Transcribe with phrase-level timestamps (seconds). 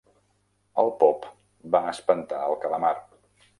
[0.83, 1.27] El pop
[1.77, 2.93] va espantar al calamar.